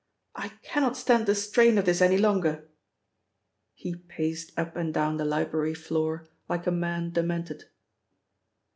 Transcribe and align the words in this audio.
I 0.35 0.47
cannot 0.63 0.97
stand 0.97 1.27
the 1.27 1.35
strain 1.35 1.77
of 1.77 1.85
this 1.85 2.01
any 2.01 2.17
longer." 2.17 2.67
He 3.75 3.93
paced 3.93 4.51
up 4.57 4.75
and 4.75 4.91
down 4.91 5.17
the 5.17 5.25
library 5.25 5.75
floor 5.75 6.27
like 6.49 6.65
a 6.65 6.71
man 6.71 7.11
demented. 7.11 7.65